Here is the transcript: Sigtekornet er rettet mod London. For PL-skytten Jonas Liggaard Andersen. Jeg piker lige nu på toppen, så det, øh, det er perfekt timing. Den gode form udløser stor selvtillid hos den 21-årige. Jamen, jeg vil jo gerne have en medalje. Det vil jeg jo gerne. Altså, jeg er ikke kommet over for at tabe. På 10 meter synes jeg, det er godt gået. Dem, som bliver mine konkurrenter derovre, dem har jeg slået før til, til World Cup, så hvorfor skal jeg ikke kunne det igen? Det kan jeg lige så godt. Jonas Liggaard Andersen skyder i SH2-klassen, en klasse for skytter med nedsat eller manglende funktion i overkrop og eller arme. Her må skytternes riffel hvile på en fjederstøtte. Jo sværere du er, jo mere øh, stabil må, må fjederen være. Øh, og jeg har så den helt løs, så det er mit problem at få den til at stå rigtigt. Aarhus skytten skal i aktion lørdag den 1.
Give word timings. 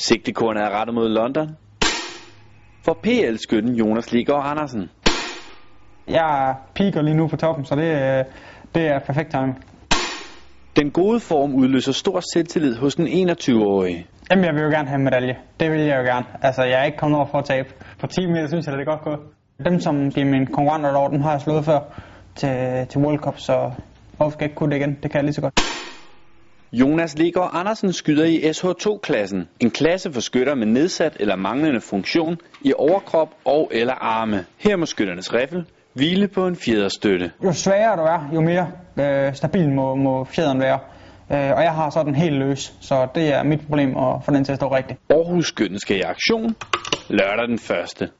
Sigtekornet 0.00 0.62
er 0.62 0.70
rettet 0.70 0.94
mod 0.94 1.08
London. 1.08 1.56
For 2.84 2.98
PL-skytten 3.02 3.74
Jonas 3.74 4.12
Liggaard 4.12 4.50
Andersen. 4.50 4.90
Jeg 6.08 6.54
piker 6.74 7.02
lige 7.02 7.16
nu 7.16 7.26
på 7.28 7.36
toppen, 7.36 7.64
så 7.64 7.74
det, 7.74 7.82
øh, 7.82 8.24
det 8.74 8.88
er 8.88 8.98
perfekt 8.98 9.30
timing. 9.30 9.64
Den 10.76 10.90
gode 10.90 11.20
form 11.20 11.54
udløser 11.54 11.92
stor 11.92 12.20
selvtillid 12.32 12.76
hos 12.76 12.94
den 12.94 13.06
21-årige. 13.06 14.06
Jamen, 14.30 14.44
jeg 14.44 14.54
vil 14.54 14.62
jo 14.62 14.68
gerne 14.68 14.88
have 14.88 14.98
en 14.98 15.04
medalje. 15.04 15.36
Det 15.60 15.70
vil 15.72 15.80
jeg 15.80 15.96
jo 15.98 16.02
gerne. 16.02 16.26
Altså, 16.42 16.62
jeg 16.62 16.80
er 16.80 16.84
ikke 16.84 16.98
kommet 16.98 17.16
over 17.16 17.26
for 17.26 17.38
at 17.38 17.44
tabe. 17.44 17.68
På 18.00 18.06
10 18.06 18.26
meter 18.26 18.46
synes 18.46 18.66
jeg, 18.66 18.74
det 18.74 18.80
er 18.80 18.84
godt 18.84 19.02
gået. 19.04 19.18
Dem, 19.64 19.80
som 19.80 20.10
bliver 20.12 20.26
mine 20.26 20.46
konkurrenter 20.46 20.90
derovre, 20.90 21.12
dem 21.12 21.20
har 21.20 21.30
jeg 21.30 21.40
slået 21.40 21.64
før 21.64 21.80
til, 22.34 22.86
til 22.88 23.00
World 23.00 23.18
Cup, 23.18 23.38
så 23.38 23.70
hvorfor 24.16 24.30
skal 24.30 24.44
jeg 24.44 24.50
ikke 24.50 24.56
kunne 24.56 24.70
det 24.70 24.76
igen? 24.76 24.98
Det 25.02 25.10
kan 25.10 25.14
jeg 25.14 25.24
lige 25.24 25.34
så 25.34 25.40
godt. 25.40 25.77
Jonas 26.72 27.18
Liggaard 27.18 27.50
Andersen 27.52 27.92
skyder 27.92 28.24
i 28.24 28.50
SH2-klassen, 28.50 29.48
en 29.60 29.70
klasse 29.70 30.12
for 30.12 30.20
skytter 30.20 30.54
med 30.54 30.66
nedsat 30.66 31.16
eller 31.20 31.36
manglende 31.36 31.80
funktion 31.80 32.38
i 32.60 32.72
overkrop 32.72 33.34
og 33.44 33.70
eller 33.74 33.94
arme. 33.94 34.44
Her 34.58 34.76
må 34.76 34.86
skytternes 34.86 35.34
riffel 35.34 35.64
hvile 35.92 36.28
på 36.28 36.46
en 36.46 36.56
fjederstøtte. 36.56 37.30
Jo 37.44 37.52
sværere 37.52 37.96
du 37.96 38.02
er, 38.02 38.30
jo 38.34 38.40
mere 38.40 38.66
øh, 38.98 39.34
stabil 39.34 39.68
må, 39.68 39.94
må 39.94 40.24
fjederen 40.24 40.60
være. 40.60 40.78
Øh, 41.32 41.56
og 41.56 41.62
jeg 41.62 41.72
har 41.72 41.90
så 41.90 42.02
den 42.02 42.14
helt 42.14 42.36
løs, 42.36 42.72
så 42.80 43.08
det 43.14 43.34
er 43.34 43.42
mit 43.42 43.60
problem 43.60 43.96
at 43.96 44.14
få 44.24 44.30
den 44.30 44.44
til 44.44 44.52
at 44.52 44.58
stå 44.58 44.76
rigtigt. 44.76 45.00
Aarhus 45.10 45.46
skytten 45.46 45.78
skal 45.78 45.96
i 45.96 46.00
aktion 46.00 46.56
lørdag 47.08 47.48
den 47.48 47.54
1. 48.00 48.10